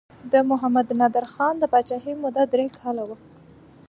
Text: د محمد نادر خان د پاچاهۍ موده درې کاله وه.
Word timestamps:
د 0.31 0.33
محمد 0.49 0.87
نادر 0.99 1.25
خان 1.33 1.55
د 1.59 1.63
پاچاهۍ 1.73 2.13
موده 2.23 2.43
درې 2.53 2.67
کاله 2.79 3.03
وه. 3.07 3.17